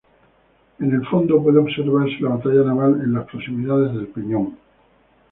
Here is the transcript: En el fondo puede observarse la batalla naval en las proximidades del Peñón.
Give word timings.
En 0.79 0.91
el 0.95 1.05
fondo 1.09 1.43
puede 1.43 1.59
observarse 1.59 2.15
la 2.21 2.29
batalla 2.29 2.63
naval 2.63 3.01
en 3.03 3.13
las 3.13 3.27
proximidades 3.27 3.93
del 3.93 4.07
Peñón. 4.07 4.57